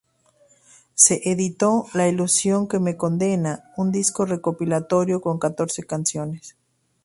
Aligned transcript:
Se 0.95 1.21
editó 1.29 1.85
""La 1.93 2.07
ilusión 2.07 2.67
que 2.67 2.79
me 2.79 2.97
condena"", 2.97 3.71
un 3.77 3.91
disco 3.91 4.25
recopilatorio 4.25 5.21
con 5.21 5.37
catorce 5.37 5.83
canciones. 5.83 6.55